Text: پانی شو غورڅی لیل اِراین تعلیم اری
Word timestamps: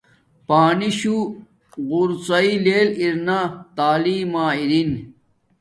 پانی 0.47 0.89
شو 0.99 1.17
غورڅی 1.87 2.47
لیل 2.65 2.89
اِراین 3.01 3.29
تعلیم 3.77 4.31
اری 4.43 4.81